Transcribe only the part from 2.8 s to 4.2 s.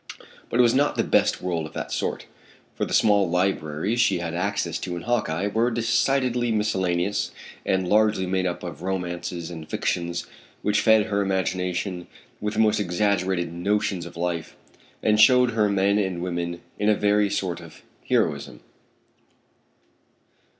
the small libraries she